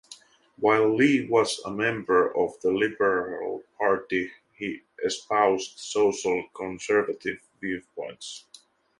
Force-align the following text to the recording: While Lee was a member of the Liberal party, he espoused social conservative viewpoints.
While 0.57 0.95
Lee 0.95 1.27
was 1.29 1.59
a 1.63 1.69
member 1.69 2.35
of 2.35 2.59
the 2.61 2.71
Liberal 2.71 3.61
party, 3.77 4.31
he 4.55 4.81
espoused 5.05 5.77
social 5.77 6.47
conservative 6.55 7.37
viewpoints. 7.61 8.45